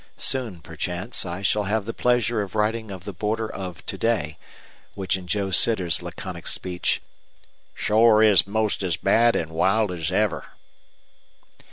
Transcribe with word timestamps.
Soon, 0.17 0.61
perchance, 0.61 1.27
I 1.27 1.43
shall 1.43 1.65
have 1.65 1.85
the 1.85 1.93
pleasure 1.93 2.41
of 2.41 2.55
writing 2.55 2.89
of 2.89 3.03
the 3.03 3.13
border 3.13 3.47
of 3.47 3.85
to 3.85 3.99
day, 3.99 4.39
which 4.95 5.15
in 5.15 5.27
Joe 5.27 5.51
Sitter's 5.51 6.01
laconic 6.01 6.47
speech, 6.47 7.03
"Shore 7.75 8.23
is 8.23 8.47
'most 8.47 8.81
as 8.81 8.97
bad 8.97 9.35
an' 9.35 9.49
wild 9.49 9.91
as 9.91 10.11
ever!" 10.11 10.53